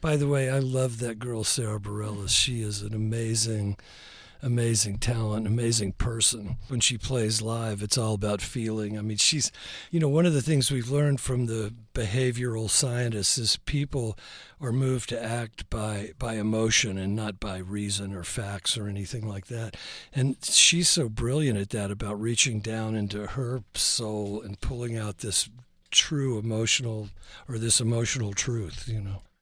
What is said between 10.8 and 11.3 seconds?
learned